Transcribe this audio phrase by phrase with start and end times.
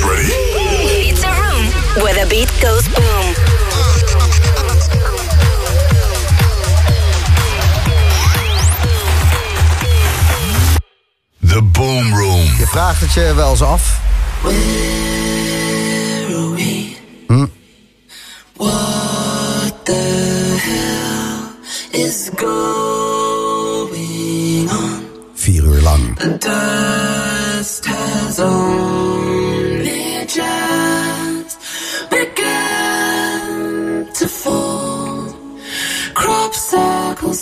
[0.00, 0.32] guys ready?
[1.10, 3.34] It's a room where the beat goes boom.
[11.42, 12.44] The Boom Room.
[12.58, 14.00] Je vraagt het je wel eens af.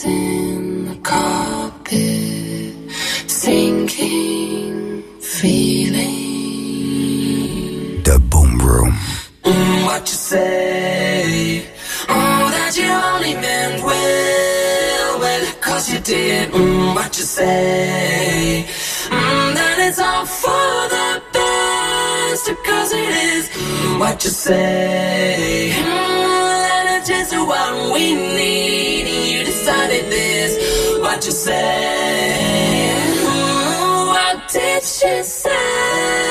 [0.09, 2.75] In the carpet,
[3.27, 6.17] sinking feeling.
[8.03, 8.93] De Boom Room.
[9.45, 11.65] Mm, what you say?
[12.09, 16.51] Oh, that you only meant well, well, cause you did.
[16.53, 18.65] Mm, what you say?
[19.11, 23.49] Mm, that it's all for the best, cause it is.
[23.49, 25.73] Mm, what you say?
[25.75, 29.07] Mm, that it's just what we need.
[29.33, 30.99] You decided this.
[30.99, 32.95] What you say?
[34.07, 36.28] What did she say?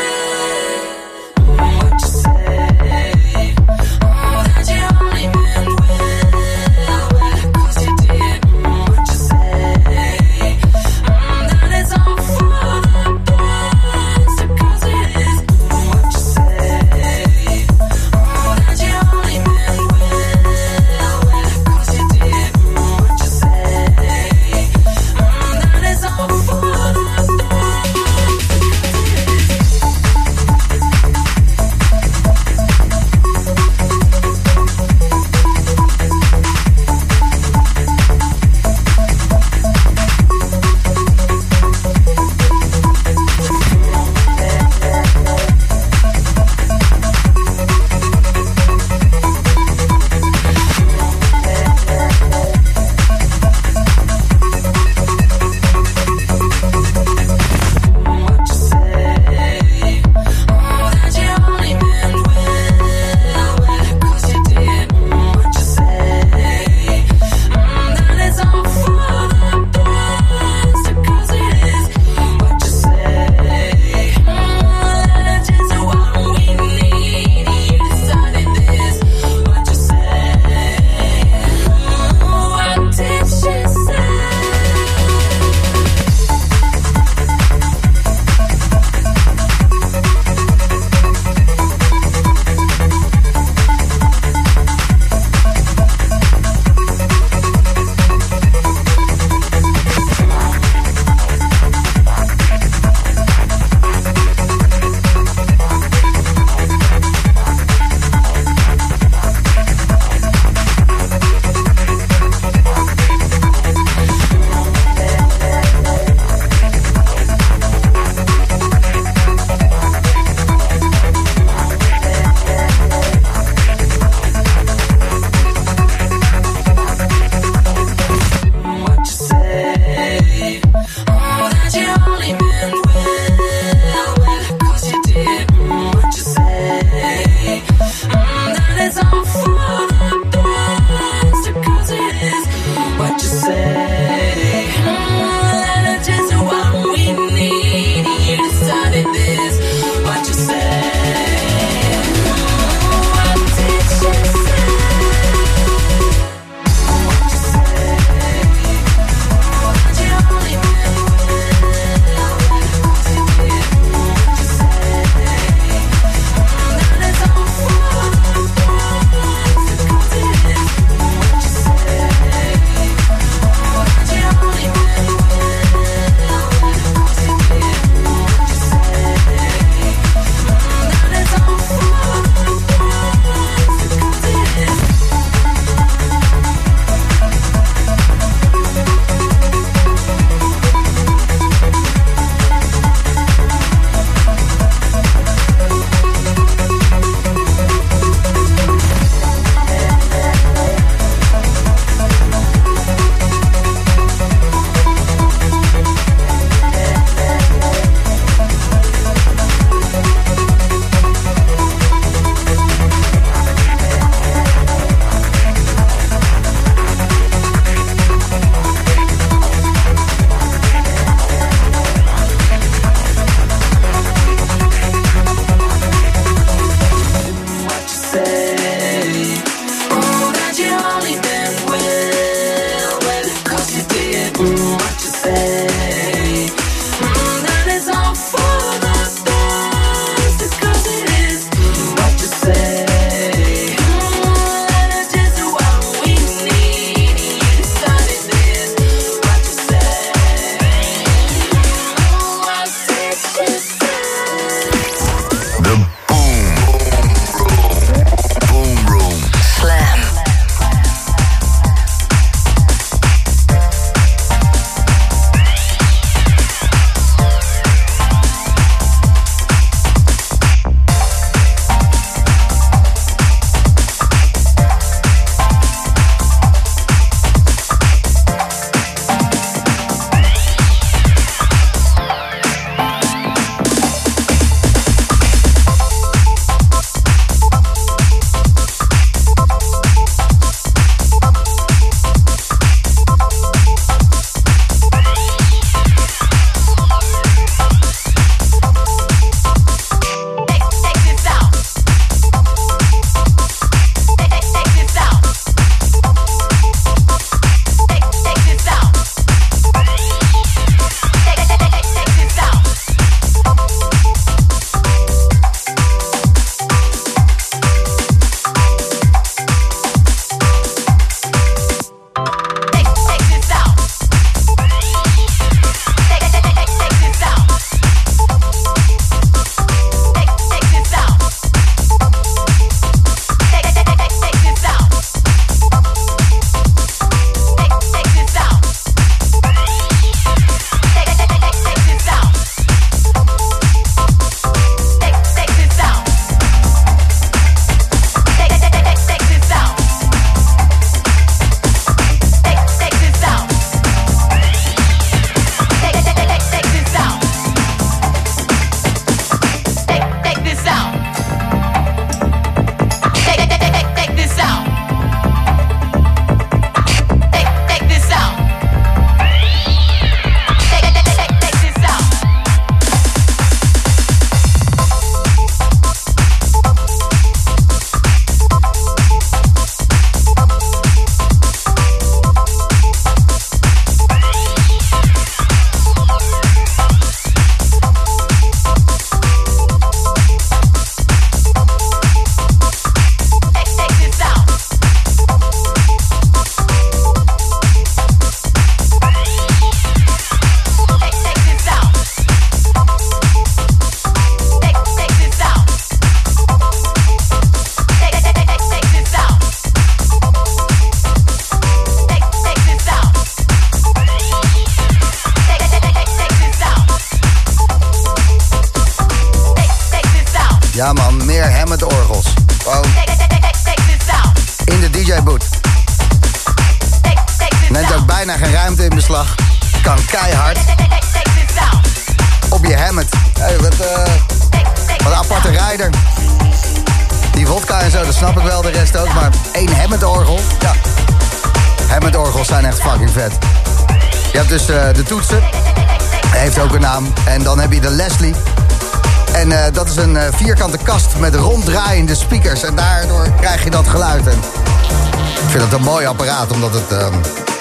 [456.64, 457.14] Omdat het ehm,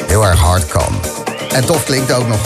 [0.06, 1.00] heel erg hard kan.
[1.52, 2.38] En tof klinkt ook nog.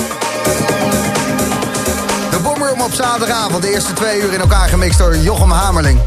[2.30, 3.62] De Boomroom op zaterdagavond.
[3.62, 6.00] De eerste twee uur in elkaar gemixt door Jochem Hamerling.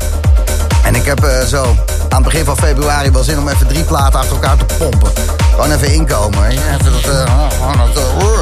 [0.84, 1.76] En ik heb eh, zo aan
[2.10, 5.12] het begin van februari wel zin om even drie platen achter elkaar te pompen.
[5.52, 6.50] Gewoon even inkomen.
[6.50, 7.02] Even dat...
[7.02, 8.34] eh, dat eh.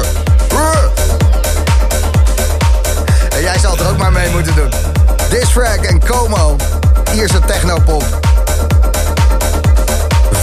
[3.36, 4.70] En jij zal er ook maar mee moeten doen.
[5.30, 6.56] Disfrag en Como.
[7.14, 8.21] Ierse technopop.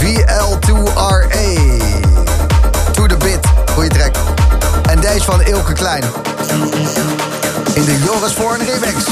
[0.00, 1.48] VL2RA.
[2.92, 3.46] To the bit.
[3.74, 4.14] Goeie track.
[4.88, 6.04] En deze van Ilke Klein.
[7.74, 9.04] In de Joris Voorn remix.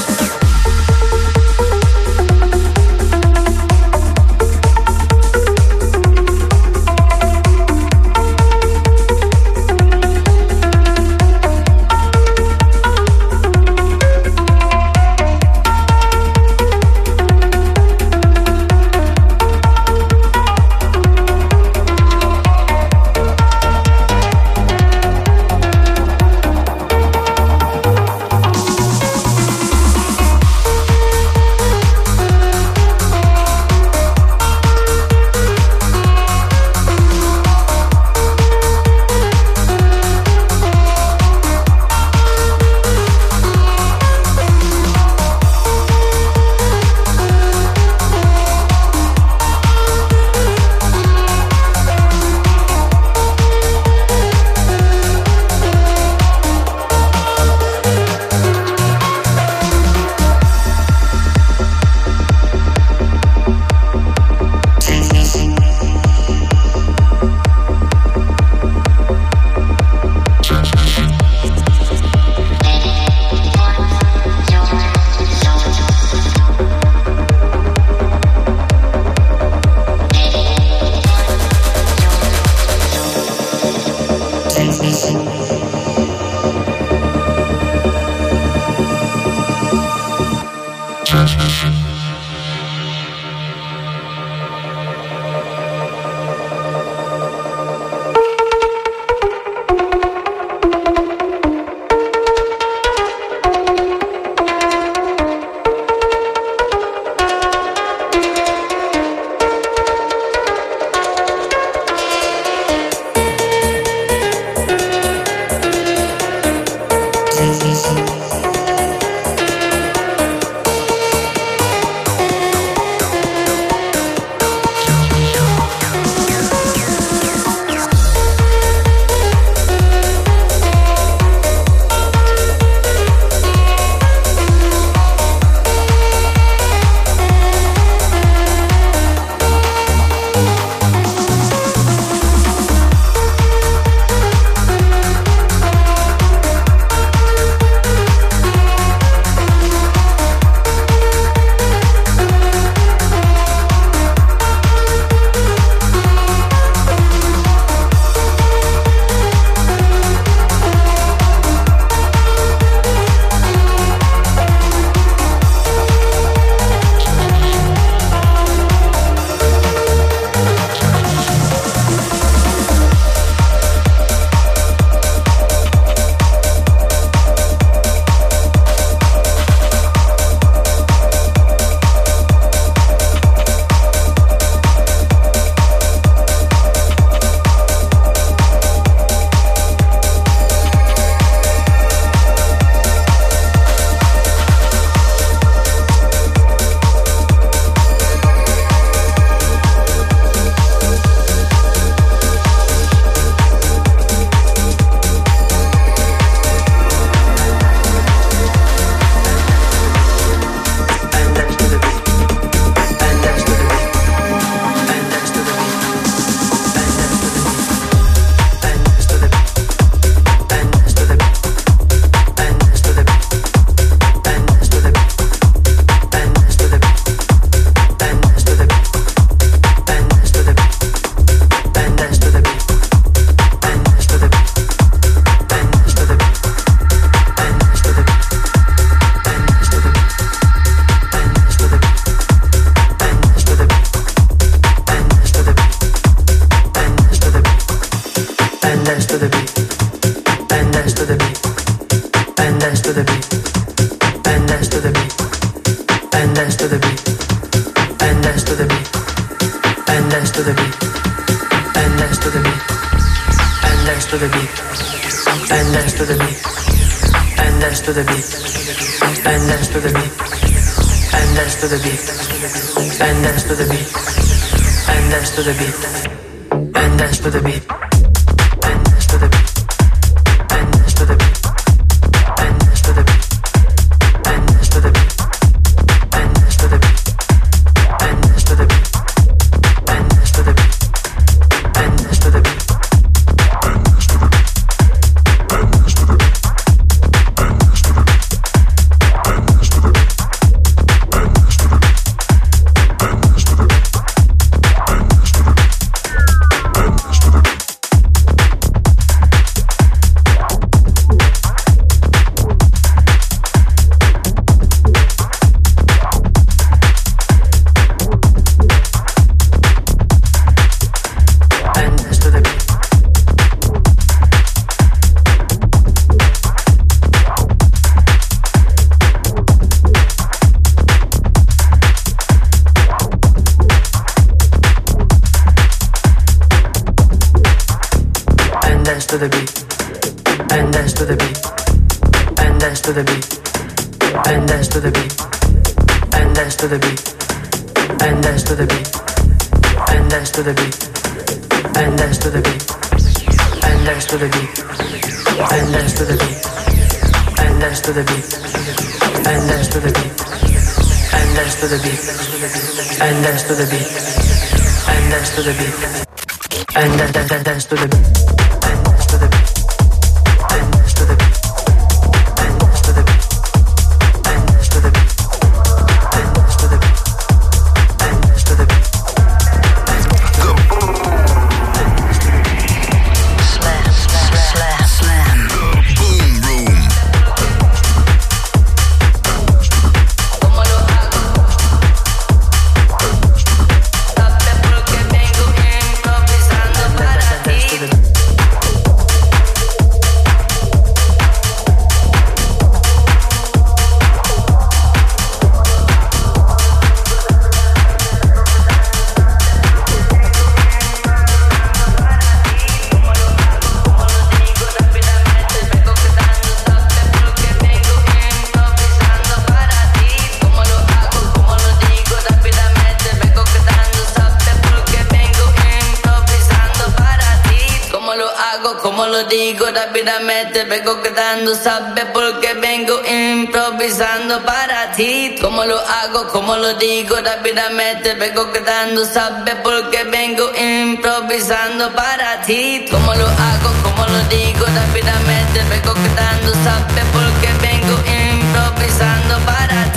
[430.53, 435.37] vengo quedando, sabes por qué vengo improvisando para ti.
[435.41, 442.41] Cómo lo hago, cómo lo digo, rápidamente vengo quedando, sabes por qué vengo improvisando para
[442.43, 442.87] ti.
[442.91, 449.85] Cómo lo hago, cómo lo digo, rápidamente vengo quedando, sabes por qué vengo improvisando para
[449.85, 449.88] ti.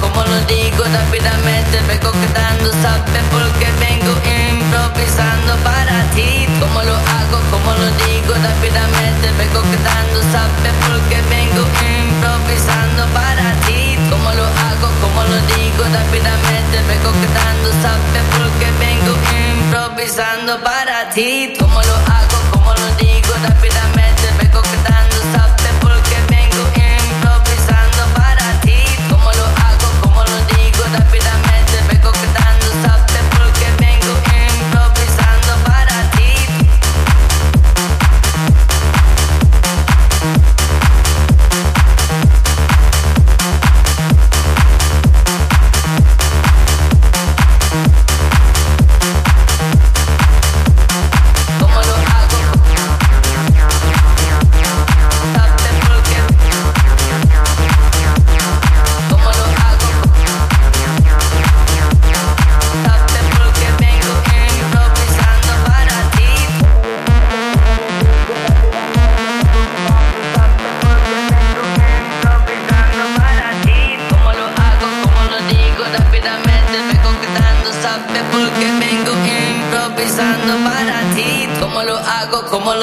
[0.00, 6.46] Como lo digo rápidamente vengo quedando, sabes porque vengo improvisando para ti.
[6.60, 13.96] Como lo hago, como lo digo rápidamente vengo quedando, sabes porque vengo improvisando para ti.
[14.10, 21.54] Como lo hago, como lo digo rápidamente vengo quedando, sabes porque vengo improvisando para ti.
[21.58, 24.62] Como lo hago, como lo digo rápidamente vengo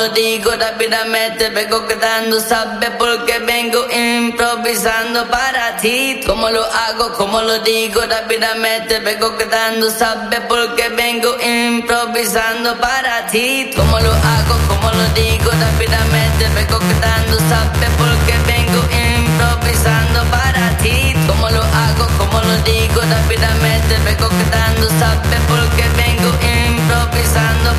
[0.03, 1.49] lo digo rápidamente.
[1.49, 6.19] Vengo quedando, sabe porque vengo improvisando para ti.
[6.25, 8.99] Cómo lo hago, cómo lo digo rápidamente.
[8.99, 13.71] Vengo quedando, sabe porque vengo improvisando para ti.
[13.75, 16.43] Cómo lo hago, cómo lo digo rápidamente.
[16.57, 18.81] Vengo quedando, sabe porque vengo
[19.15, 21.13] improvisando para ti.
[21.27, 23.93] Cómo lo hago, cómo lo digo rápidamente.
[24.03, 26.72] Vengo quedando, sabe porque vengo improvisando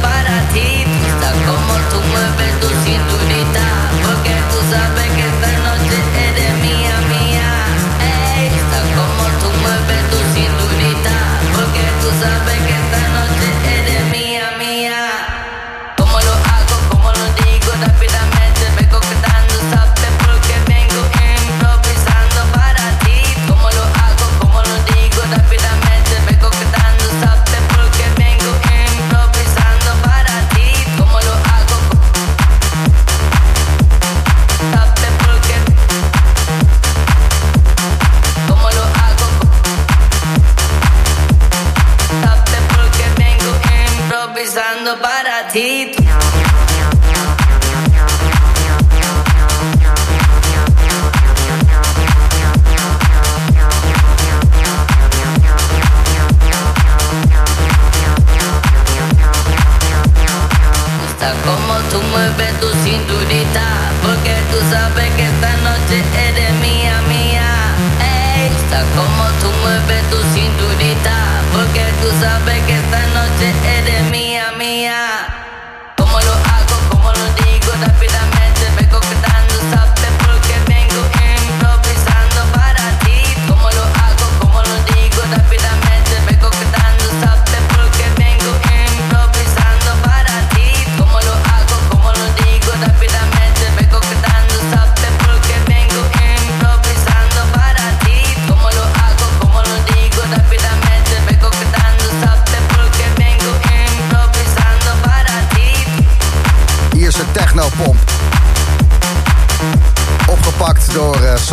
[0.02, 0.84] para ti.
[1.10, 3.66] Está como tú mueves tu cinturita,
[4.04, 5.96] porque tú sabes que esta noche
[6.28, 7.50] eres mía, mía.
[8.38, 8.50] Ey,
[8.98, 11.14] como tú mueves tu cinturita,
[11.54, 12.73] porque tú sabes que
[64.94, 67.42] sabes que esta noche eres mía, mía.
[68.00, 71.16] Ey, está como tú mueves tu cinturita.
[71.52, 73.93] Porque tú sabes que esta noche eres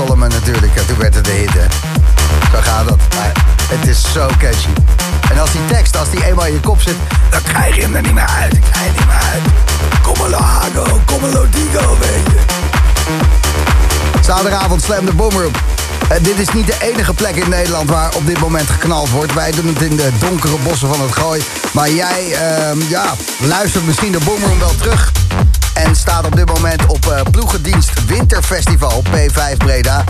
[0.10, 0.76] Natuurlijk.
[0.76, 1.66] En toen werd het de hit, hè.
[2.52, 2.98] Zo gaat dat.
[3.16, 3.32] Maar
[3.70, 4.68] het is zo catchy.
[5.32, 6.96] En als die tekst, als die eenmaal in je kop zit...
[7.30, 8.54] dan krijg je hem er niet meer uit.
[8.54, 9.42] Ik krijg je niet meer uit.
[10.02, 12.40] Como lo hago, como lo digo, weet je.
[14.22, 15.52] Zaterdagavond Slam de Boomroom.
[16.10, 19.34] Eh, dit is niet de enige plek in Nederland waar op dit moment geknald wordt.
[19.34, 21.42] Wij doen het in de donkere bossen van het Gooi.
[21.72, 25.12] Maar jij, ehm, ja, luistert misschien de Boomroom wel terug.
[25.96, 30.04] Staat op dit moment op eh, ploegendienst Winterfestival P5 Breda.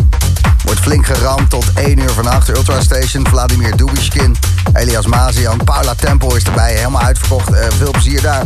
[0.63, 2.50] Wordt flink geramd tot 1 uur vannacht.
[2.50, 4.36] Ultra Station, Vladimir Dubishkin,
[4.74, 6.74] Elias Mazian, Paula Tempel is erbij.
[6.74, 7.54] Helemaal uitverkocht.
[7.54, 8.44] Eh, veel plezier daar.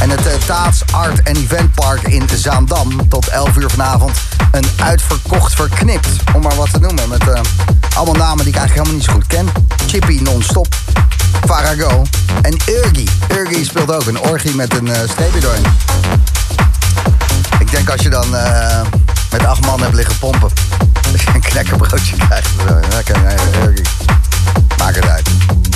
[0.00, 4.18] En het uh, Taats Art en Eventpark in Zaandam tot 11 uur vanavond.
[4.52, 7.08] Een uitverkocht verknipt, om maar wat te noemen.
[7.08, 7.40] Met eh,
[7.94, 9.48] allemaal namen die ik eigenlijk helemaal niet zo goed ken.
[9.86, 10.74] Chippy non-stop,
[11.46, 12.02] Farago
[12.42, 13.08] en Urgi.
[13.28, 16.33] Urgi speelt ook een orgie met een uh.
[17.74, 18.80] Denk als je dan uh,
[19.30, 20.50] met acht man hebt liggen pompen...
[21.12, 22.48] dat je een knekkerbroodje krijgt.
[22.94, 23.16] Lekker.
[24.78, 25.28] Maak het uit.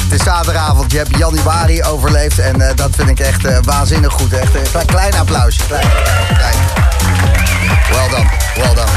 [0.03, 4.13] Het is zaterdagavond, je hebt januari overleefd en uh, dat vind ik echt uh, waanzinnig
[4.13, 4.33] goed.
[4.33, 5.61] Echt een klein, klein applausje.
[5.67, 5.87] Klein.
[7.91, 8.91] Well done, well done.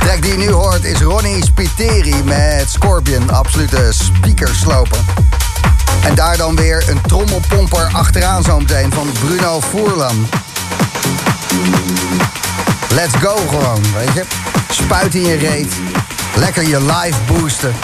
[0.00, 4.98] De die je nu hoort is Ronnie Spiteri met Scorpion, absolute speakersloper.
[6.02, 10.28] En daar dan weer een trommelpomper achteraan zo meteen van Bruno Voerlan.
[12.94, 14.24] Let's go gewoon, weet je.
[14.70, 15.72] Spuit in je reet.
[16.34, 17.74] Lekker je live boosten.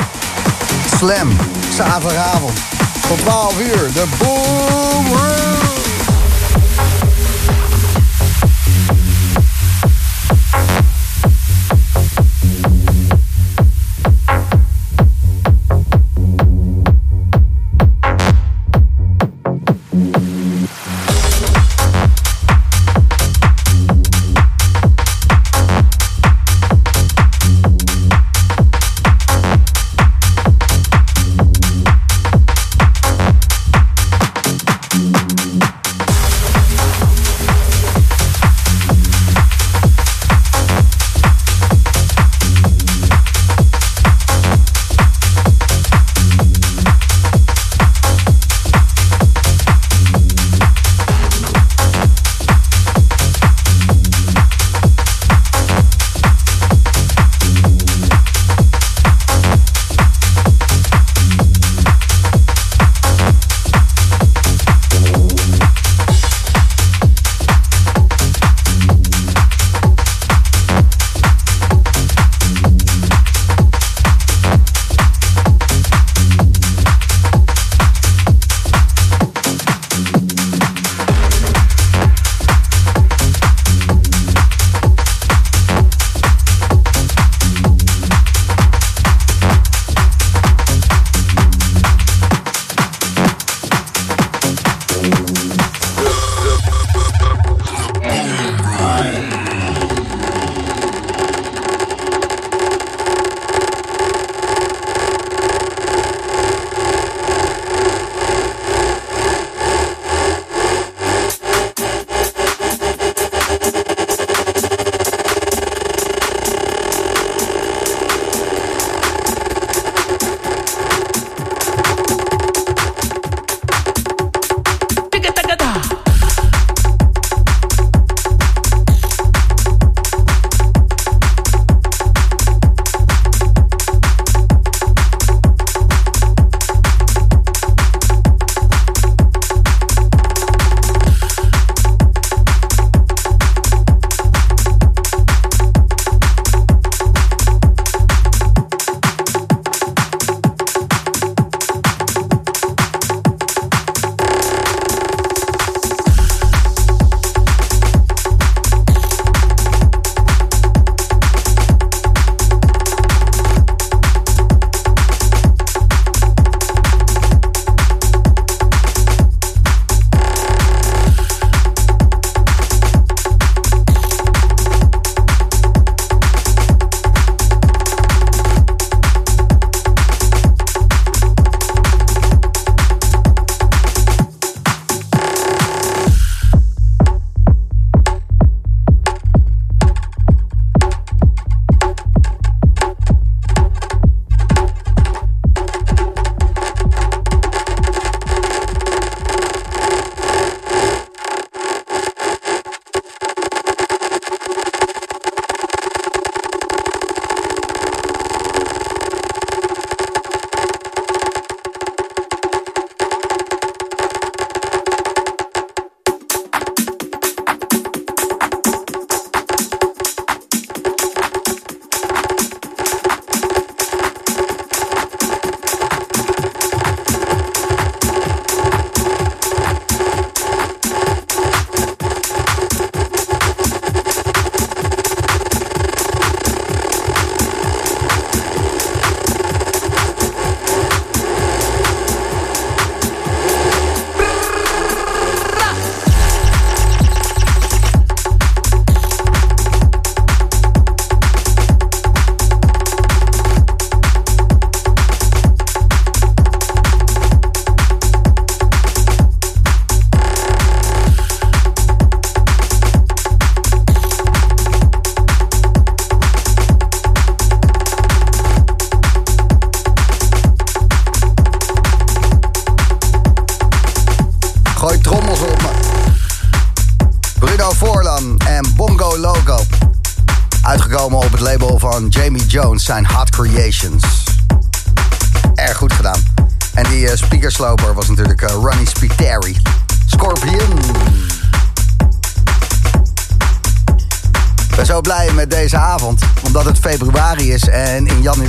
[0.97, 1.37] Slam,
[1.77, 2.59] zaterdagavond.
[3.09, 5.74] Tot 12 uur, de Boom.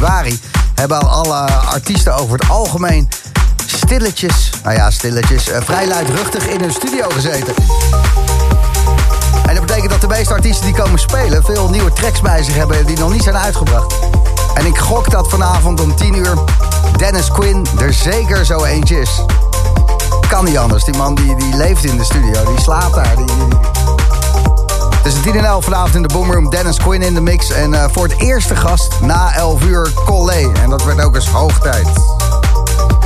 [0.06, 0.40] Januari
[0.76, 3.10] hebben alle artiesten over het algemeen
[3.66, 7.54] stilletjes, nou ja, stilletjes, uh, vrij luidruchtig in hun studio gezeten.
[9.48, 12.56] En dat betekent dat de meeste artiesten die komen spelen veel nieuwe tracks bij zich
[12.56, 13.94] hebben die nog niet zijn uitgebracht.
[14.54, 16.38] En ik gok dat vanavond om 10 uur
[16.98, 19.22] Dennis Quinn er zeker zo eentje is.
[20.28, 20.84] Kan niet anders.
[20.84, 23.16] Die man die, die leeft in de studio, die slaapt daar.
[25.06, 26.50] Tussen 10 en 11 vanavond in de Boomroom.
[26.50, 27.50] Dennis Quinn in de mix.
[27.50, 30.52] En uh, voor het eerste gast na 11 uur Collé.
[30.62, 31.88] En dat werd ook eens hoog tijd.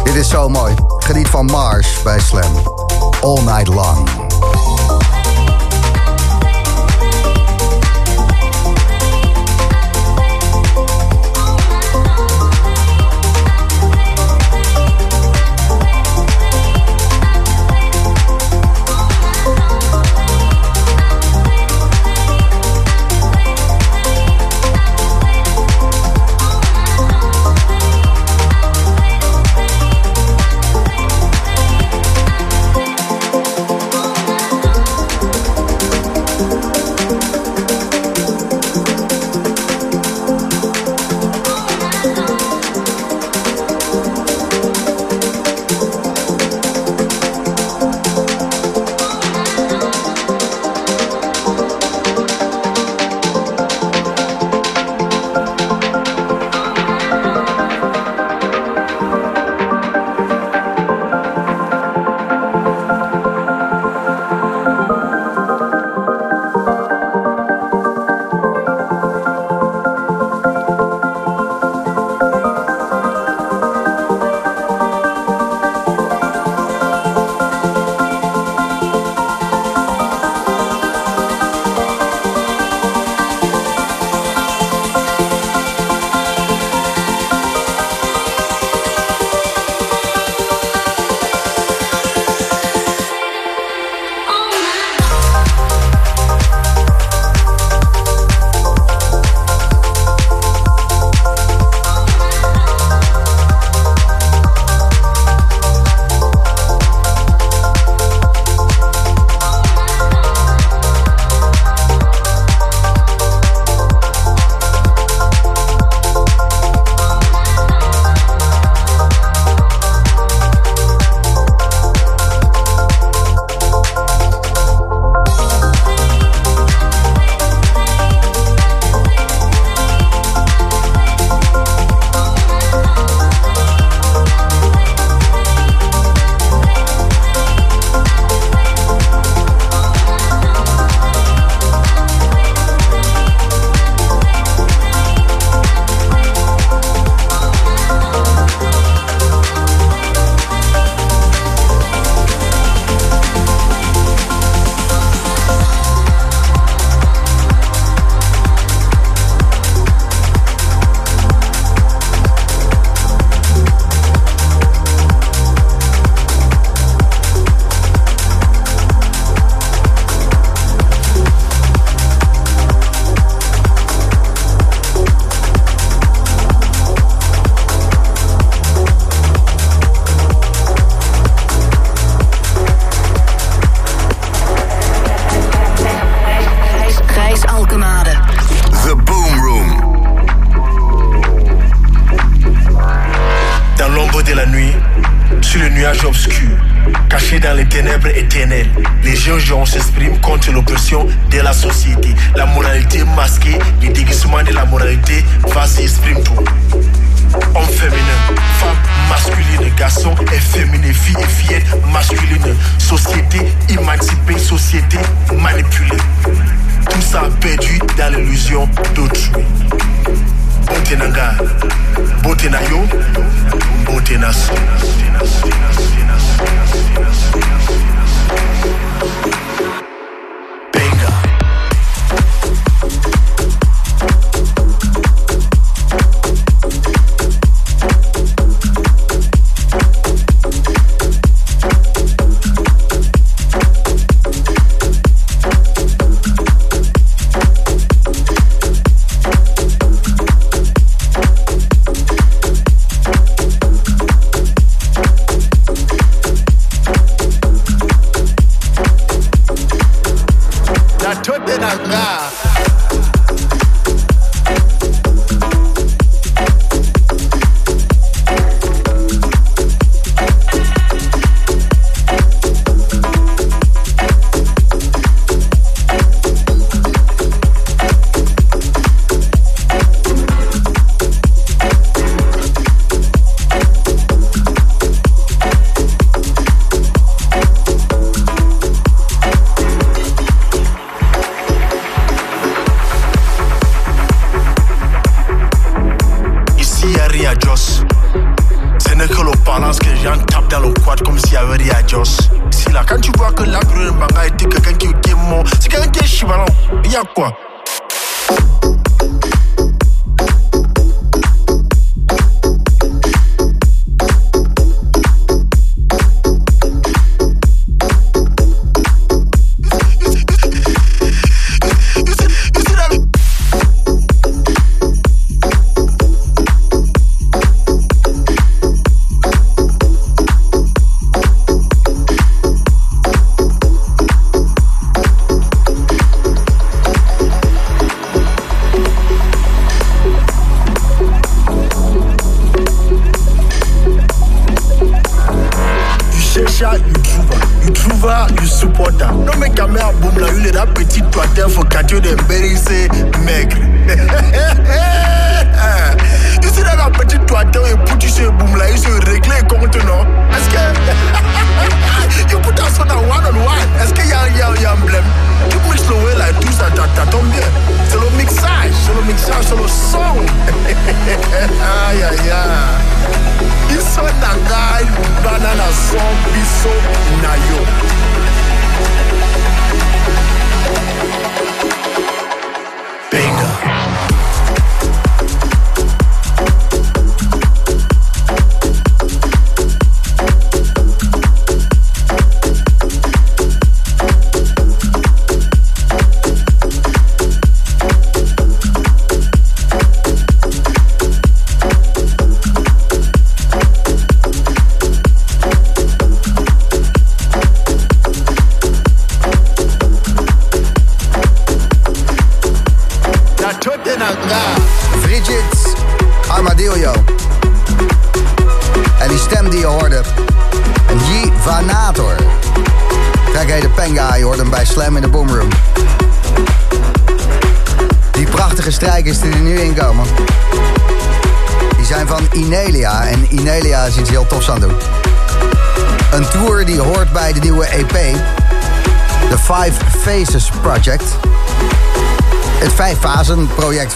[0.03, 0.73] Dit is zo mooi.
[0.99, 2.53] Geniet van Mars bij Slam.
[3.21, 4.28] All night long.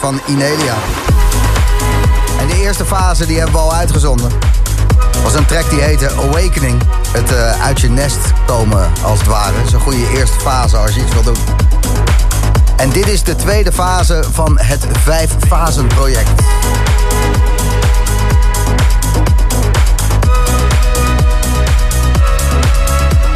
[0.03, 0.73] Van Inelia.
[2.39, 4.31] En de eerste fase die hebben we al uitgezonden.
[5.23, 6.81] Was een track die heette Awakening.
[7.11, 9.57] Het uh, uit je nest komen, als het ware.
[9.57, 11.37] Dat is een goede eerste fase als je iets wil doen.
[12.77, 16.29] En dit is de tweede fase van het Vijf Fasen project.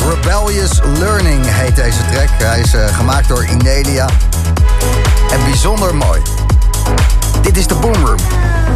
[0.09, 2.29] Rebellious Learning heet deze track.
[2.29, 4.09] Hij is uh, gemaakt door Inelia
[5.31, 6.21] en bijzonder mooi.
[7.47, 8.66] Dit is de Boomroom.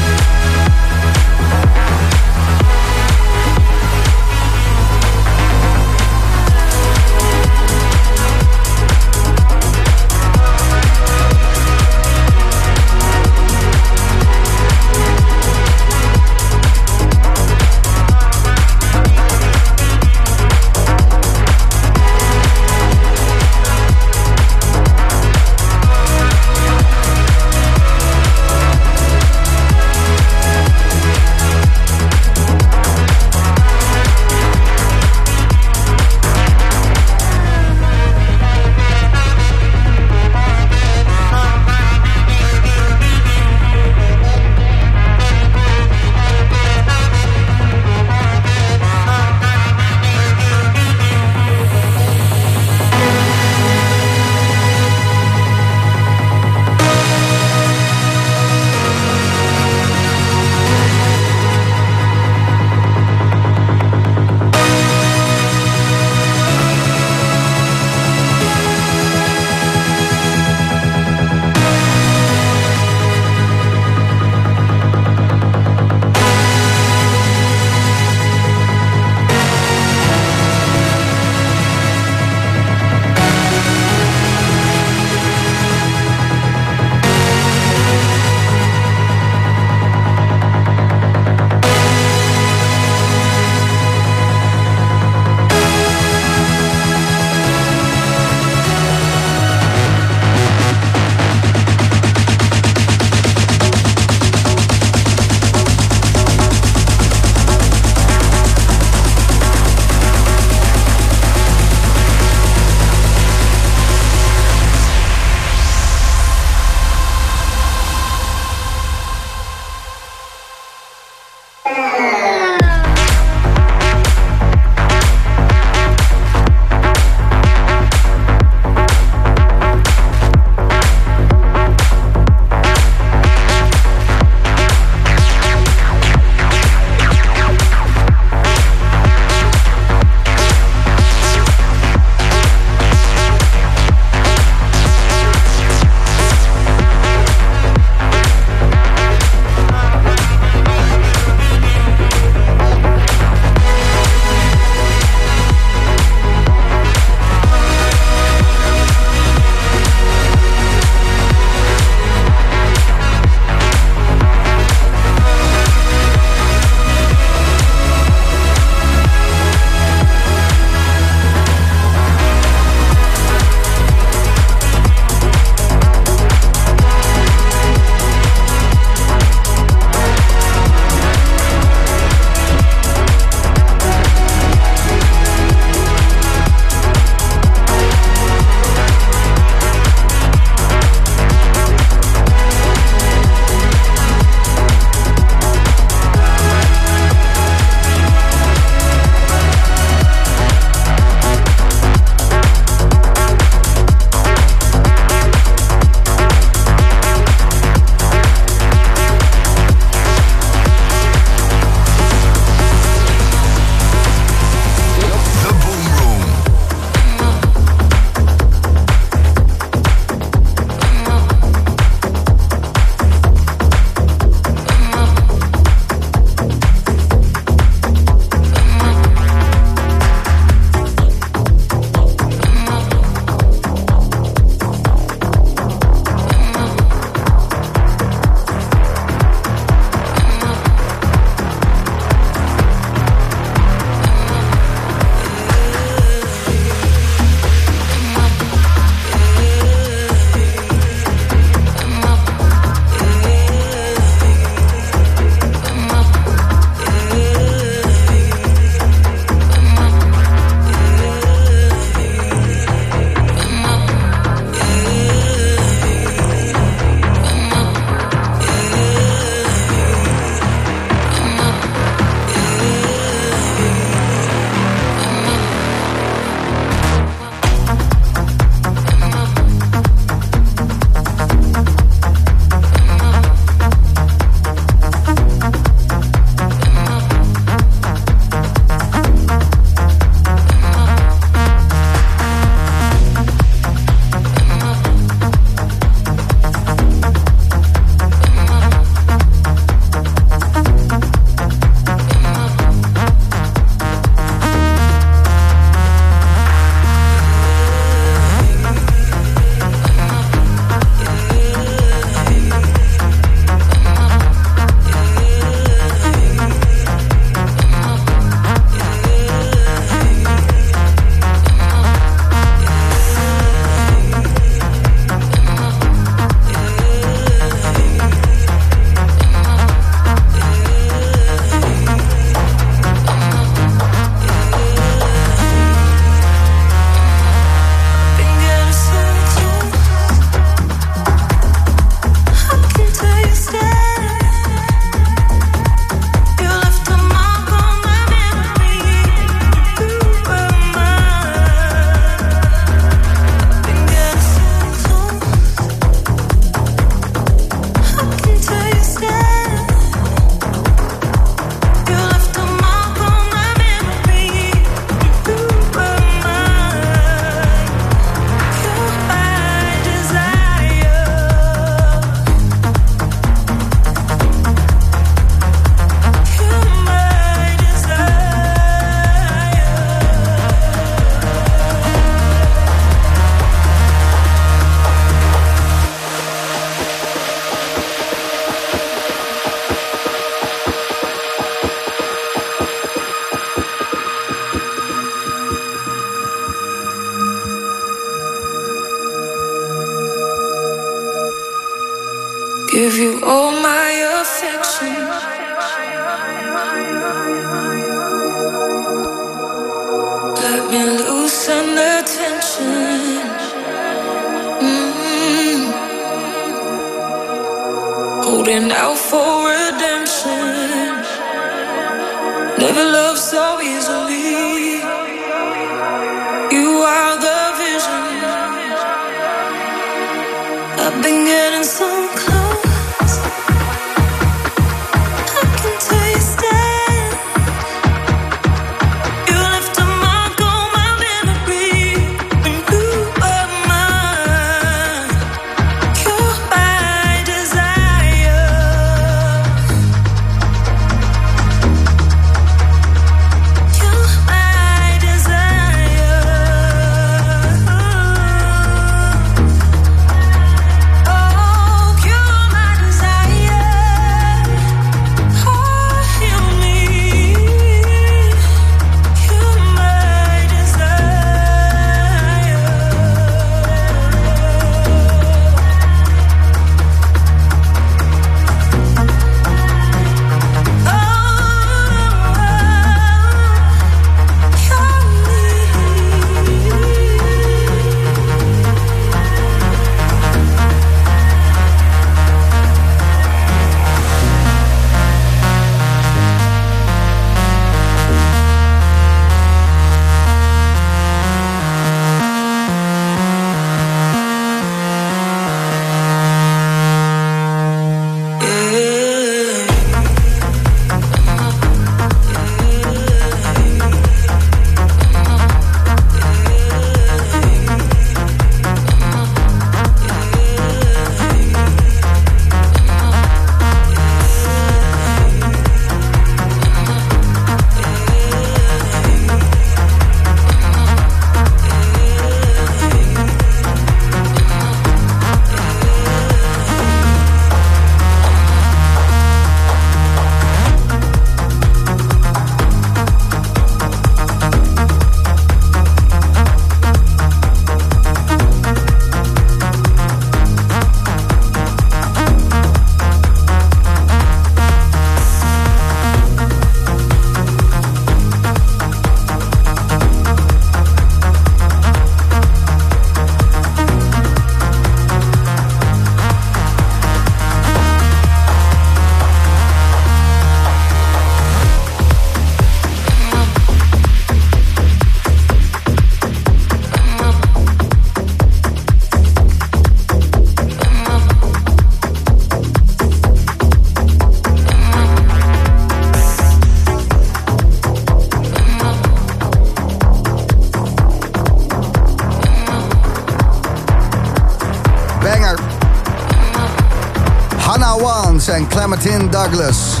[599.02, 600.00] Clementine Douglas.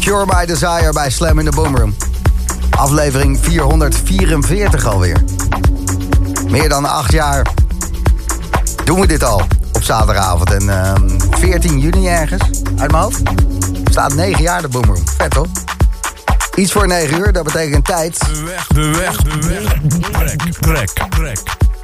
[0.00, 1.96] Cure by Desire bij Slam in the Boomroom.
[2.70, 5.24] Aflevering 444 alweer.
[6.48, 7.46] Meer dan acht jaar
[8.84, 10.52] doen we dit al op zaterdagavond.
[10.52, 12.42] En uh, ehm, 14 juni ergens,
[12.76, 13.22] uit mijn hoofd,
[13.90, 15.08] staat 9 jaar de Boomroom.
[15.16, 15.46] Vet toch?
[16.54, 18.18] Iets voor 9 uur, dat betekent tijd.
[18.18, 20.36] De weg, de weg, de weg.
[20.50, 21.38] Trek, trek, trek.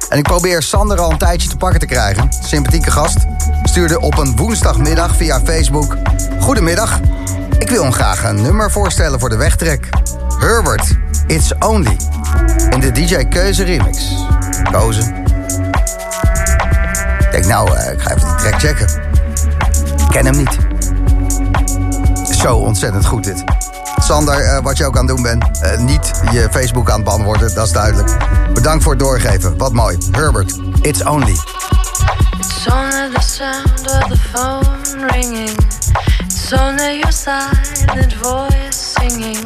[0.09, 2.29] En ik probeer Sander al een tijdje te pakken te krijgen.
[2.43, 3.34] Sympathieke gast.
[3.75, 5.97] Stuurde op een woensdagmiddag via Facebook.
[6.39, 6.99] Goedemiddag.
[7.59, 9.89] Ik wil hem graag een nummer voorstellen voor de wegtrek.
[10.39, 10.97] Herbert,
[11.27, 11.97] It's Only.
[12.69, 14.13] In de DJ Keuze remix.
[14.71, 15.15] Kozen.
[17.19, 18.87] Ik denk nou, eh, ik ga even die track checken.
[20.09, 20.57] Ken hem niet.
[22.37, 23.43] Zo ontzettend goed dit.
[23.97, 25.43] Sander, uh, wat je ook aan het doen bent.
[25.63, 28.17] Uh, niet je Facebook aan het beantwoorden, dat is duidelijk.
[28.53, 29.57] Bedankt voor het doorgeven.
[29.57, 29.97] Wat mooi.
[30.11, 31.35] Herbert, it's only.
[32.39, 35.55] It's only the sound of the phone ringing.
[36.25, 39.37] It's only your silent voice singing.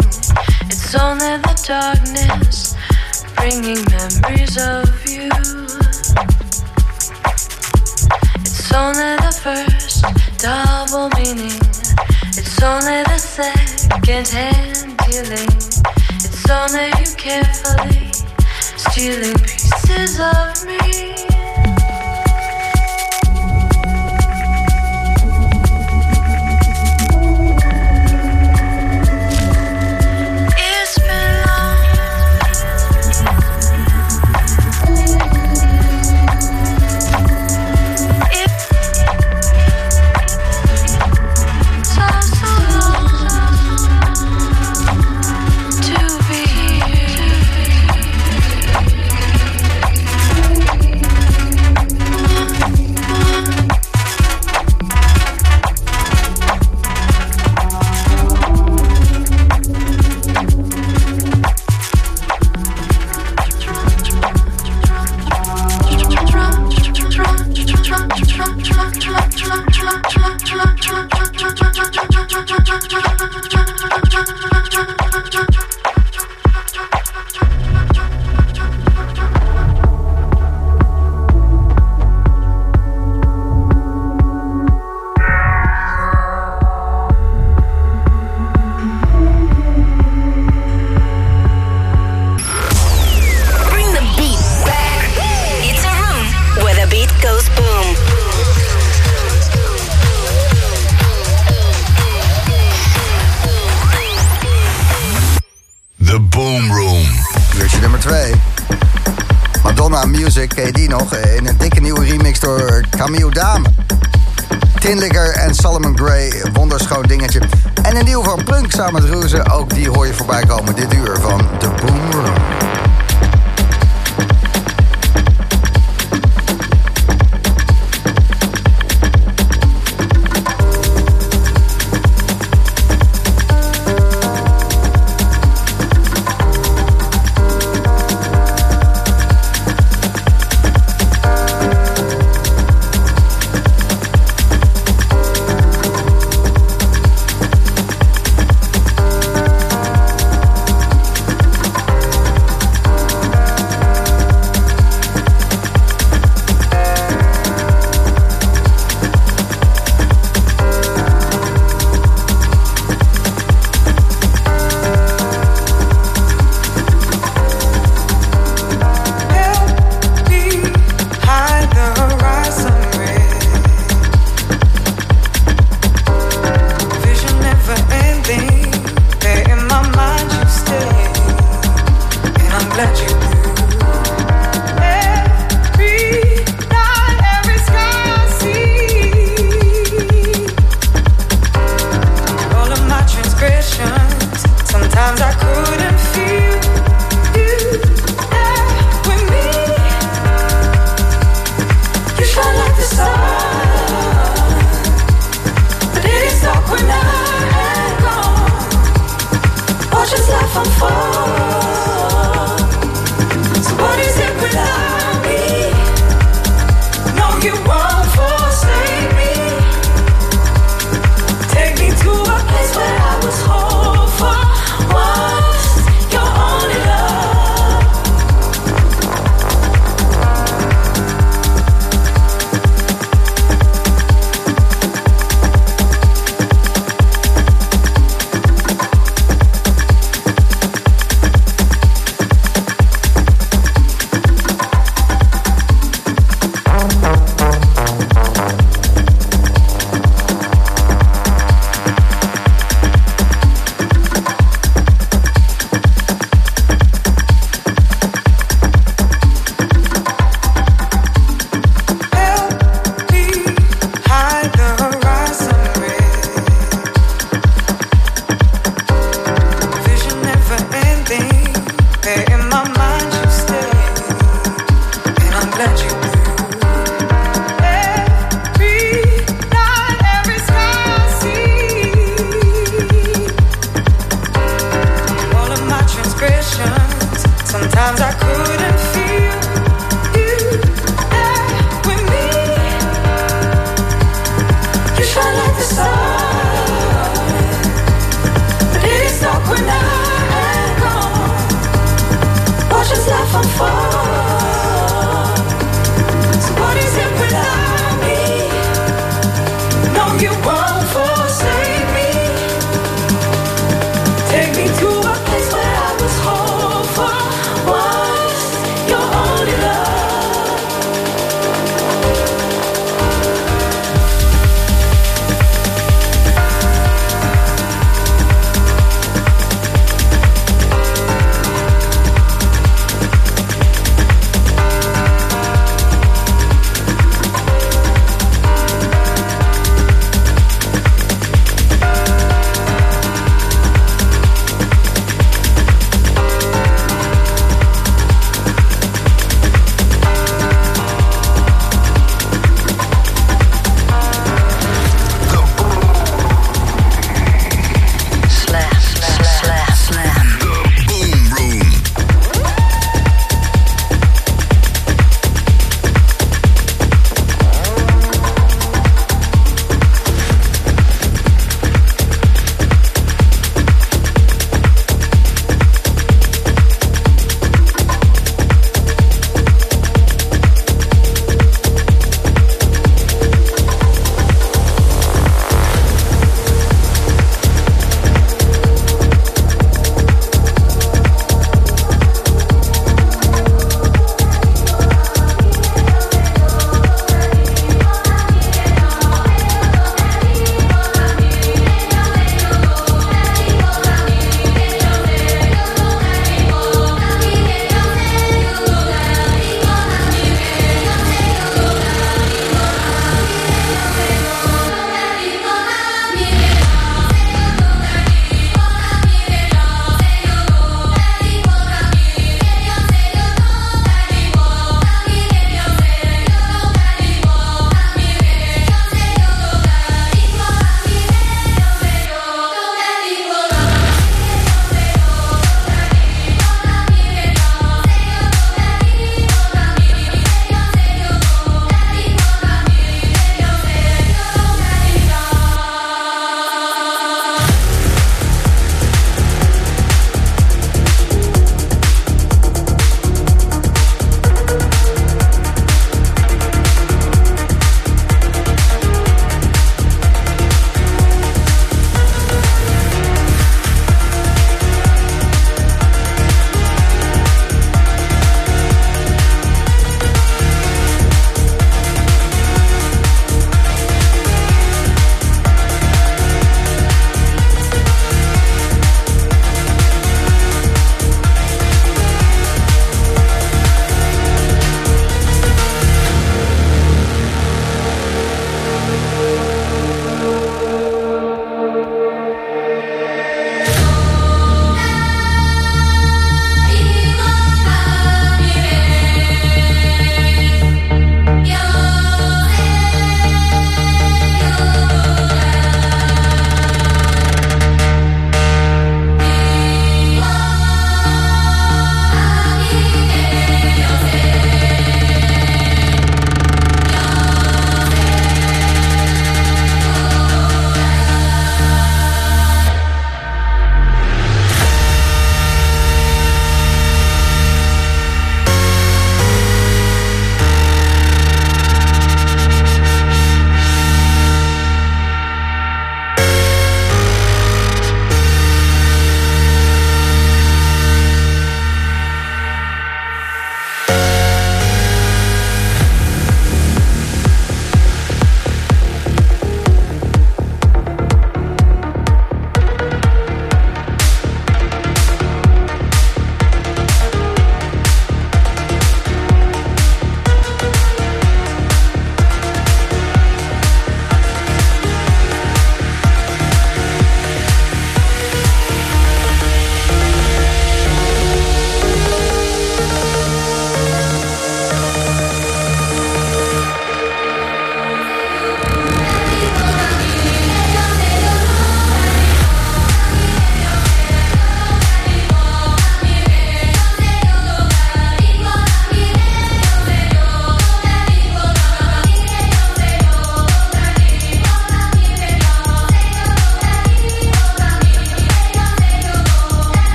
[0.70, 2.76] It's only the darkness
[3.36, 5.30] bringing memories of you.
[8.42, 10.06] It's only the first
[10.38, 11.60] double meaning.
[12.38, 15.52] It's only the second hand dealing.
[16.24, 18.12] It's only you carefully
[18.78, 21.29] stealing pieces of me.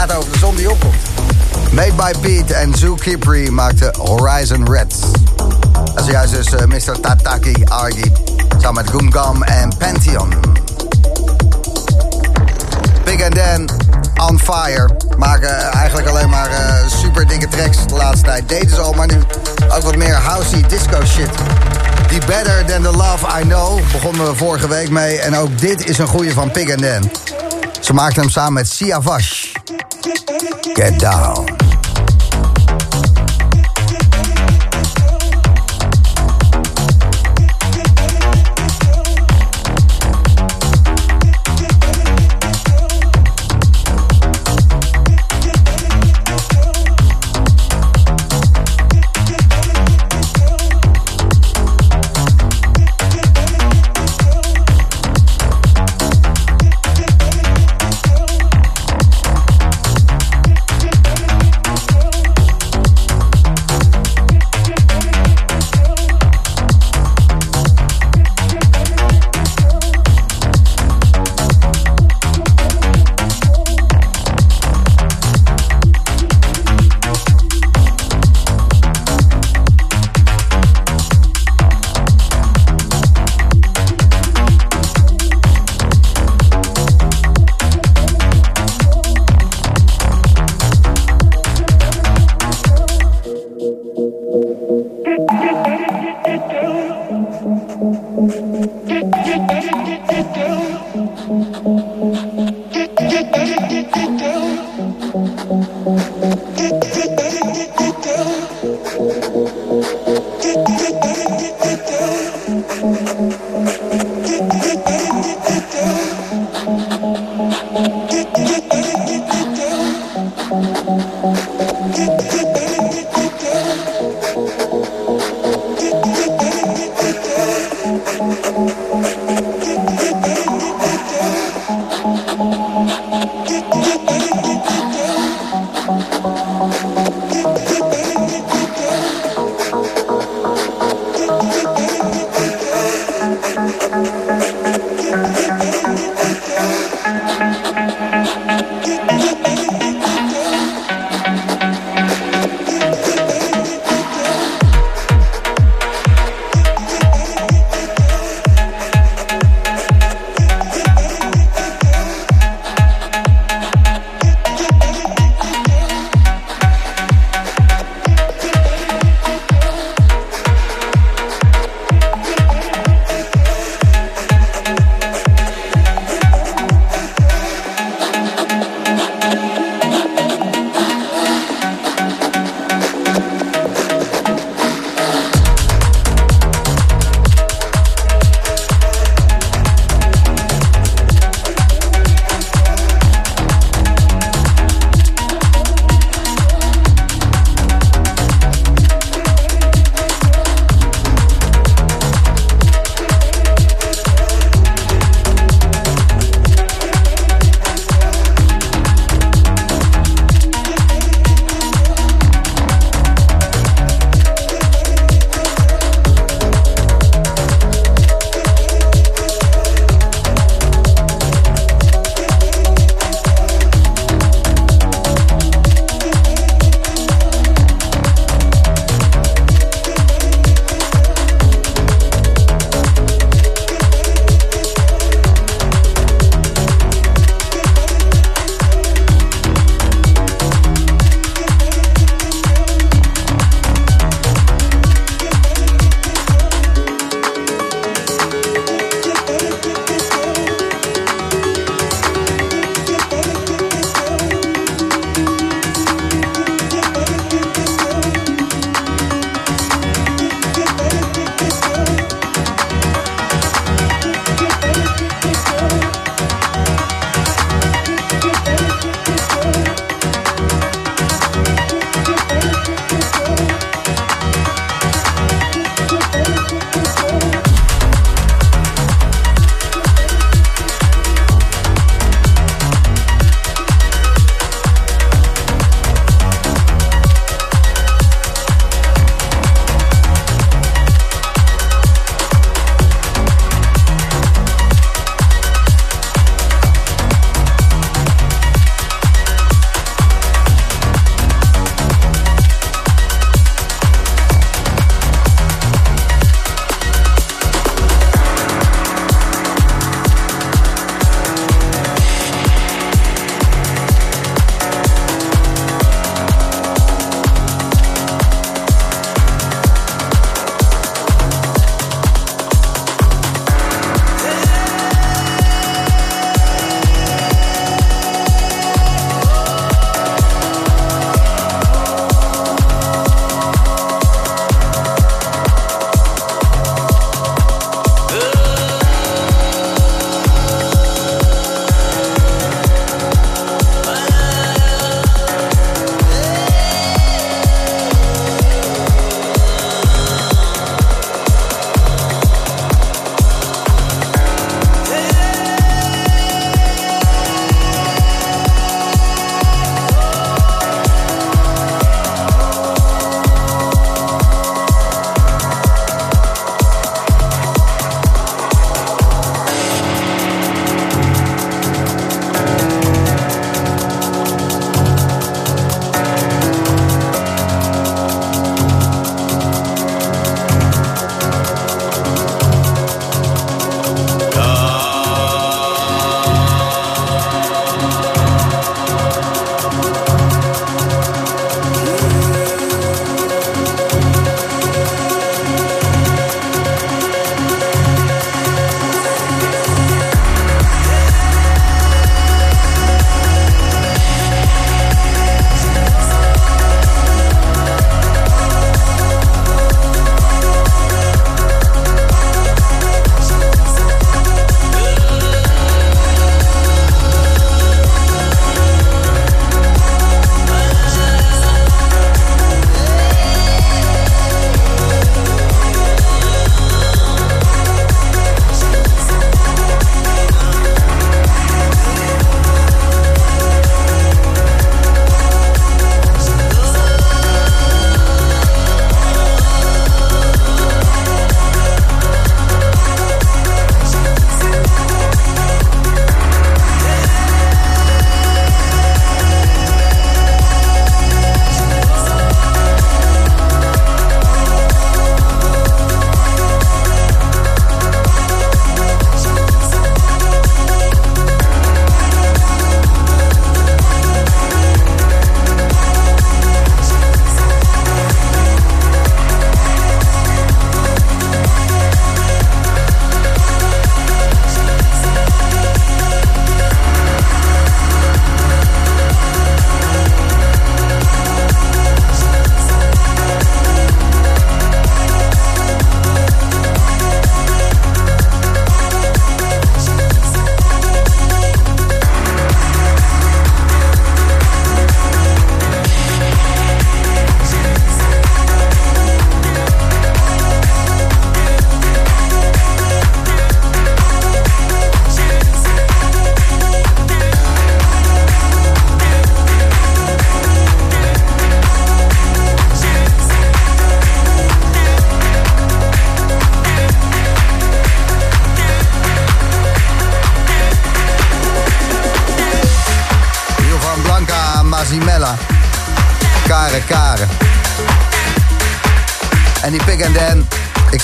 [0.00, 0.94] Gaat over de zon die opkomt.
[1.72, 4.94] Made by Pete en Zoo Kipri maakte Horizon Red.
[5.94, 7.00] Dat is juist dus uh, Mr.
[7.00, 8.12] Tataki Argi,
[8.58, 10.34] samen met Goom Gum en Pantheon.
[13.04, 13.68] Big and Dan,
[14.28, 18.48] On Fire, maken eigenlijk alleen maar uh, super dikke tracks de laatste tijd.
[18.48, 19.22] Deden ze al, maar nu
[19.68, 21.30] ook wat meer housey disco shit.
[22.08, 25.18] Die Better Than The Love I Know begonnen we vorige week mee.
[25.18, 27.10] En ook dit is een goeie van Pig and Dan.
[27.80, 29.39] Ze maakten hem samen met Sia Vash.
[30.80, 31.49] Get Down.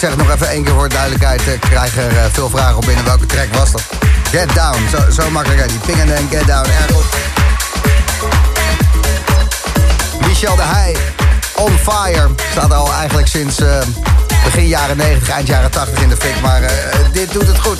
[0.07, 1.47] Zeg nog even één keer voor duidelijkheid.
[1.47, 3.05] Ik krijg er eh, veel vragen op binnen.
[3.05, 3.83] Welke track was dat?
[4.31, 5.69] Get Down, zo, zo makkelijk.
[5.69, 7.05] Die Pig and Dan, Get Down, erg goed.
[10.27, 10.97] Michel de Heij,
[11.57, 12.29] On Fire.
[12.51, 13.79] Staat al eigenlijk sinds uh,
[14.45, 16.41] begin jaren 90, eind jaren 80 in de fik.
[16.41, 16.61] Maar
[17.13, 17.79] dit doet het goed.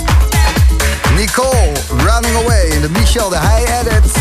[1.15, 4.13] Nicole, Running Away in de Michel de Heij edit.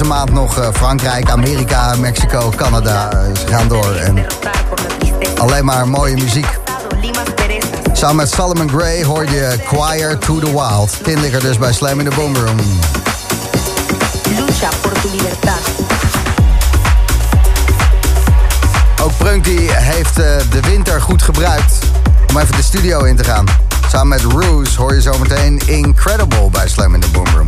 [0.00, 3.10] Deze maand nog eh, Frankrijk, Amerika, Mexico, Canada.
[3.34, 3.94] Ze gaan door.
[3.94, 4.26] En
[5.38, 6.58] alleen maar mooie muziek.
[7.92, 11.04] Samen met Solomon Gray hoor je Choir to the Wild.
[11.04, 12.56] Tinlikker dus bij Slam in the Boom Room.
[14.36, 15.60] Lucha por tu libertad.
[19.02, 21.78] Ook Prunky heeft uh, de winter goed gebruikt
[22.28, 23.44] om even de studio in te gaan.
[23.88, 27.46] Samen met Roos hoor je zometeen Incredible bij Slam in the Boom Room.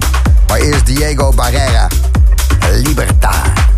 [0.48, 1.88] Maar eerst Diego Barrera.
[2.78, 3.71] Libertad.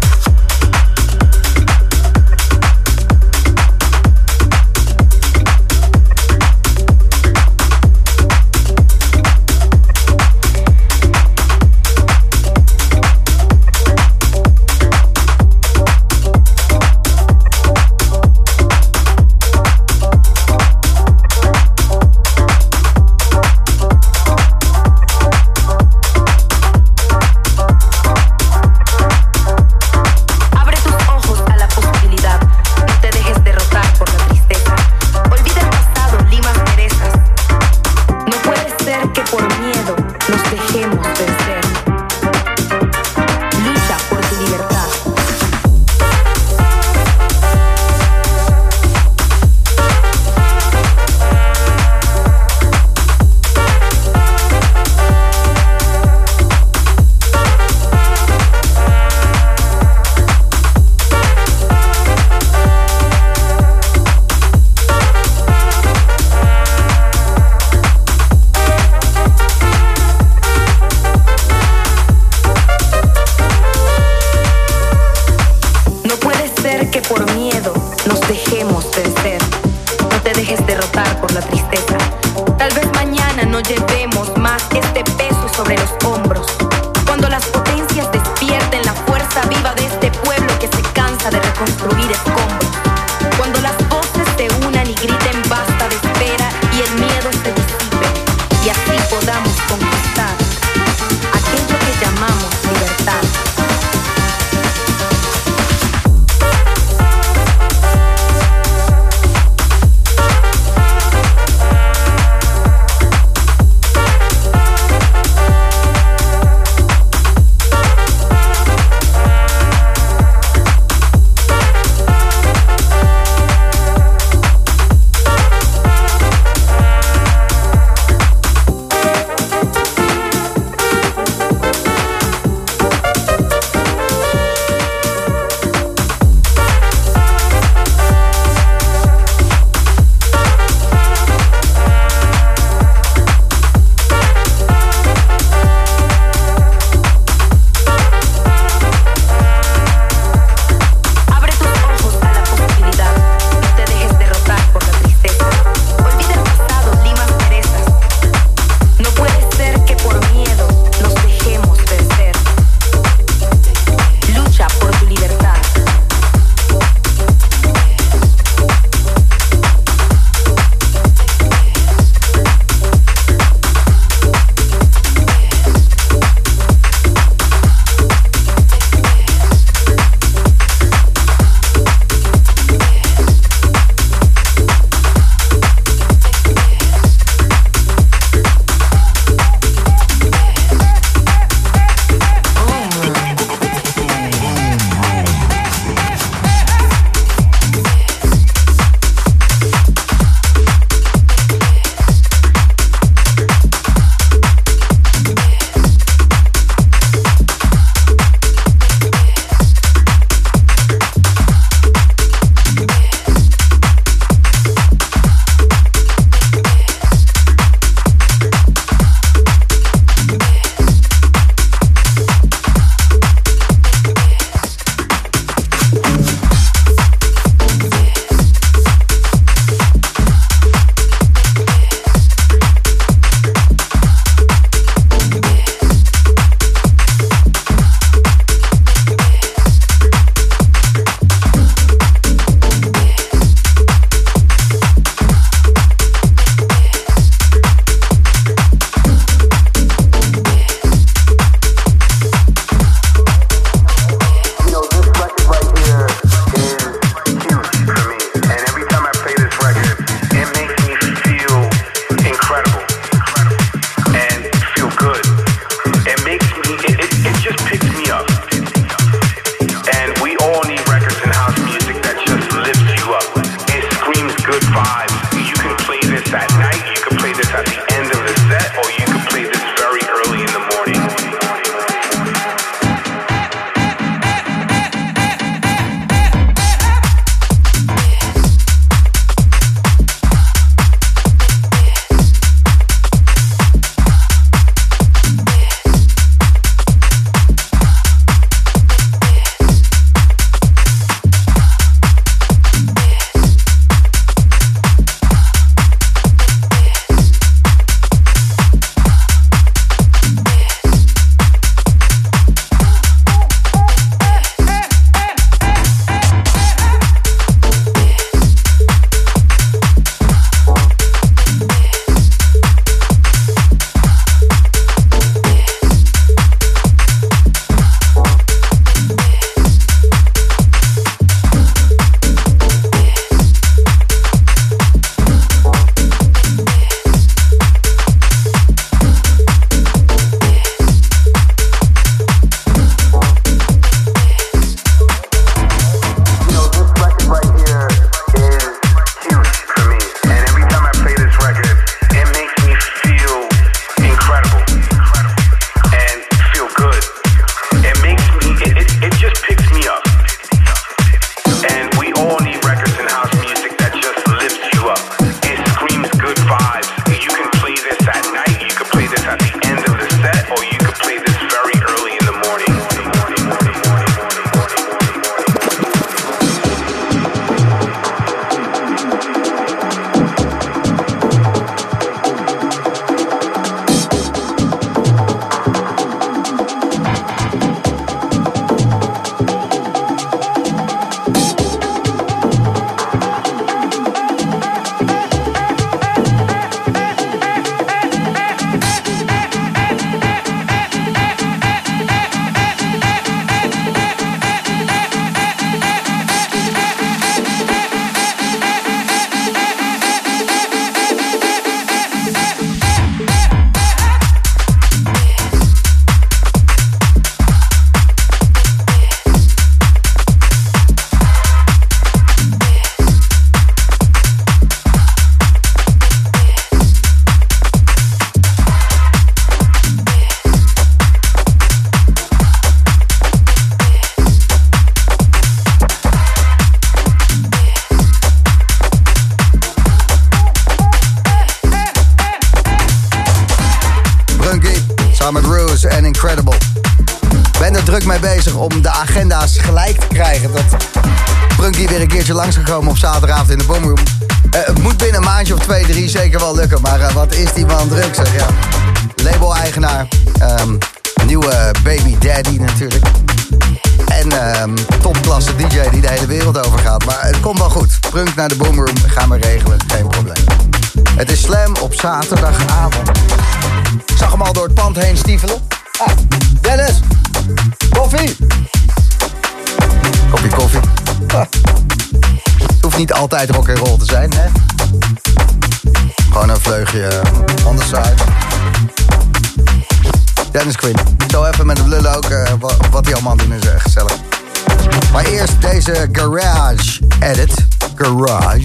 [495.85, 497.67] deze Garage Edit.
[497.97, 498.64] Garage.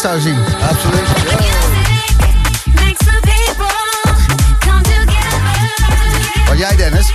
[0.00, 0.38] zou zien.
[0.70, 1.08] Absoluut.
[6.48, 7.12] Wat jij Dennis?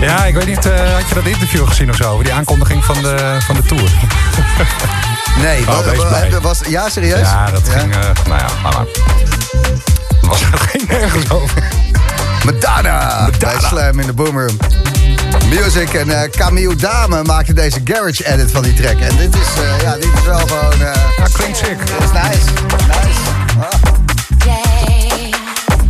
[0.00, 2.22] Ja, ik weet niet, eh, had je dat interview gezien of zo?
[2.22, 3.90] Die aankondiging van de, van de tour?
[5.38, 7.20] Nee, oh, dat was, ja, serieus?
[7.20, 8.07] Ja, dat ging eh,
[16.08, 19.00] En eh, Camille Dame maakte deze garage edit van die track.
[19.00, 20.72] En dit is, eh, ja, dit is wel gewoon...
[20.80, 21.78] Uh, ja, klinkt sick.
[21.78, 22.52] Dat is nice.
[22.88, 23.20] Nice.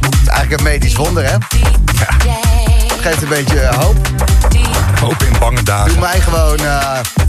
[0.00, 1.30] Het is eigenlijk een medisch wonder, hè?
[1.30, 1.40] Ja.
[3.00, 3.96] Geeft een beetje hoop.
[5.00, 5.88] Hoop in bange dagen.
[5.88, 6.58] Doe mij gewoon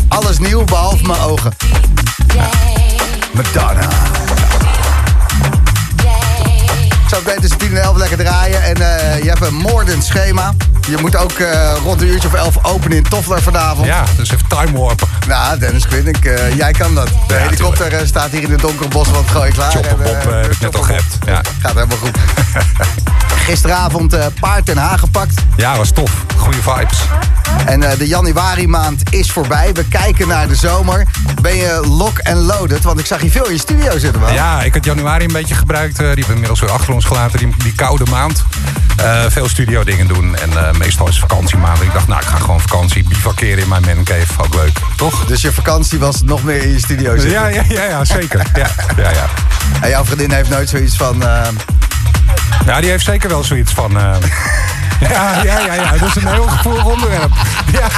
[0.08, 1.52] alles nieuw, behalve mijn ogen.
[2.36, 2.50] Ja.
[3.32, 3.88] Madonna.
[6.90, 8.64] Ik zou het beter tussen 10 en 11 lekker draaien.
[8.64, 8.78] En
[9.24, 10.54] je hebt een moordend schema.
[10.90, 13.88] Je moet ook eh, rond een uurtje of elf openen in Toffler vanavond.
[13.88, 15.08] Ja, dus even time warpen.
[15.28, 17.08] Nou, Dennis Quinn, ik, eh, jij kan dat.
[17.28, 19.72] De Ja, helikopter eh, staat hier in het donkere bos wat gooi klaar.
[19.72, 21.18] Chopper En, Bob eh, heb ik net al gehebt.
[21.26, 21.42] Ja.
[21.60, 22.18] Gaat helemaal goed.
[23.50, 25.42] Gisteravond eh, paard ten Haag gepakt.
[25.56, 26.12] ja, was tof.
[26.38, 27.00] Goeie vibes.
[27.66, 29.74] En eh, de januari maand is voorbij.
[29.74, 31.08] We kijken naar de zomer.
[31.42, 32.84] Ben je lock en loaded?
[32.84, 34.34] Want ik zag je veel in je studio zitten, man.
[34.34, 35.98] Ja, ik had januari een beetje gebruikt.
[35.98, 37.40] die hebben we inmiddels weer achter ons gelaten.
[37.40, 38.44] Die, die koude maand.
[38.98, 40.36] Eh, veel studio dingen doen.
[40.36, 41.82] En meestal is het vakantiemaand.
[41.82, 44.44] Ik dacht, nou, ik ga gewoon vakantie bivakeren in mijn mancave.
[44.44, 45.26] Ook leuk, toch?
[45.26, 47.32] Dus je vakantie was nog meer in je studio zitten.
[47.32, 48.46] Ja, ja, ja, ja zeker.
[48.54, 48.70] Ja,
[49.04, 49.26] ja, ja.
[49.82, 51.24] En jouw vriendin heeft nooit zoiets van...
[52.66, 53.98] ja, die heeft zeker wel zoiets van...
[54.00, 54.16] eh,
[55.10, 57.32] ja, ja, ja, ja, dat is een heel gevoelig onderwerp.
[57.72, 57.88] Ja.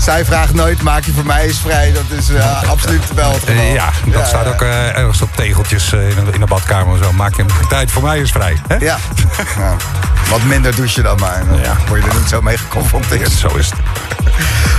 [0.00, 1.92] zij vraagt nooit, maak je voor mij eens vrij.
[1.92, 3.64] Dat is eh, absoluut wel het geval.
[3.64, 4.50] Ja, dat Ja, staat ja.
[4.50, 7.12] ook eh, ergens op tegeltjes in, de, in de badkamer zo.
[7.12, 8.56] Maak je tijd voor mij eens vrij.
[8.68, 8.74] Hè?
[8.76, 8.96] Ja.
[9.58, 9.76] Nou,
[10.30, 11.42] wat minder douche dan maar.
[11.48, 11.76] Dan Ja.
[11.88, 13.30] word je er niet zo mee geconfronteerd.
[13.32, 13.78] Zo is het.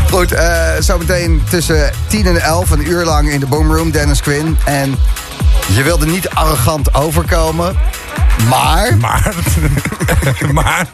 [0.10, 4.57] Goed, eh, zometeen tussen 10 en 11, een uur lang in de Boomroom, Dennis Quinn.
[4.64, 4.95] En
[5.68, 7.76] je wilde niet arrogant overkomen,
[8.50, 8.98] maar...
[8.98, 9.34] Maar,
[10.54, 10.88] maar...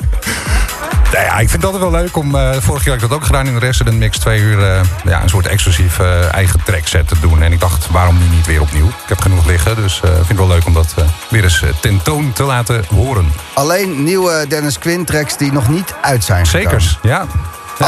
[1.11, 2.35] Nou ja, ik vind altijd wel leuk om...
[2.35, 4.17] eh vorig jaar heb ik dat ook gedaan in de Resident Mix.
[4.17, 7.43] Twee uur eh, ja, een soort exclusief eh, eigen trackset te doen.
[7.43, 8.87] En ik dacht, waarom nu niet weer opnieuw?
[8.87, 10.93] Ik heb genoeg liggen, dus ik vind het wel leuk om dat
[11.29, 13.33] weer eens tentoon te laten horen.
[13.53, 17.25] Alleen nieuwe Dennis Quinn tracks die nog niet uit zijn Zekers, ja.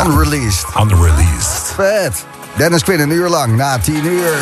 [0.06, 0.66] Unreleased.
[0.80, 1.74] Unreleased.
[1.76, 2.26] Vet.
[2.56, 4.34] Dennis Quinn een uur lang, na 10 uur.